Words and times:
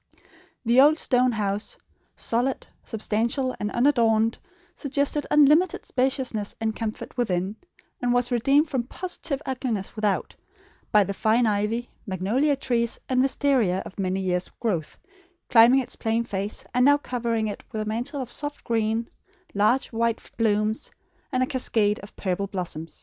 The 0.65 0.81
old 0.81 0.97
stone 0.97 1.33
house, 1.33 1.77
solid, 2.15 2.65
substantial, 2.83 3.55
and 3.59 3.69
unadorned, 3.69 4.39
suggested 4.73 5.27
unlimited 5.29 5.85
spaciousness 5.85 6.55
and 6.59 6.75
comfort 6.75 7.15
within; 7.17 7.55
and 8.01 8.11
was 8.11 8.31
redeemed 8.31 8.67
from 8.67 8.85
positive 8.87 9.43
ugliness 9.45 9.95
without, 9.95 10.35
by 10.91 11.03
the 11.03 11.13
fine 11.13 11.45
ivy, 11.45 11.87
magnolia 12.07 12.55
trees, 12.55 12.99
and 13.07 13.21
wistaria, 13.21 13.83
of 13.85 13.99
many 13.99 14.21
years' 14.21 14.49
growth, 14.59 14.97
climbing 15.51 15.81
its 15.81 15.95
plain 15.95 16.23
face, 16.23 16.65
and 16.73 16.83
now 16.83 16.97
covering 16.97 17.47
it 17.47 17.63
with 17.71 17.83
a 17.83 17.85
mantle 17.85 18.23
of 18.23 18.31
soft 18.31 18.63
green, 18.63 19.07
large 19.53 19.89
white 19.91 20.31
blooms, 20.35 20.89
and 21.31 21.43
a 21.43 21.45
cascade 21.45 21.99
of 21.99 22.15
purple 22.15 22.47
blossom. 22.47 22.87